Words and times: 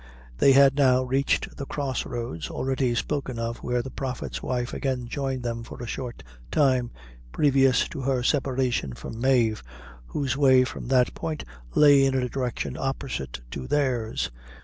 They 0.39 0.53
had 0.53 0.77
now 0.77 1.03
reached 1.03 1.57
the 1.57 1.67
cross 1.67 2.07
roads 2.07 2.49
already 2.49 2.95
spoken 2.95 3.37
of, 3.37 3.57
where 3.57 3.83
the 3.83 3.91
prophet's 3.91 4.41
wife 4.41 4.73
again 4.73 5.07
joined 5.07 5.43
them 5.43 5.61
for 5.61 5.79
a 5.79 5.85
short 5.85 6.23
time, 6.49 6.89
previous 7.31 7.87
to 7.89 8.01
her 8.01 8.23
separation 8.23 8.93
from 8.93 9.21
Mave, 9.21 9.61
whose 10.07 10.35
way 10.35 10.63
from 10.63 10.87
that 10.87 11.13
point 11.13 11.43
lay 11.75 12.03
in 12.03 12.15
a 12.15 12.27
direction 12.27 12.77
opposite 12.79 13.41
to 13.51 13.67
theirs. 13.67 14.31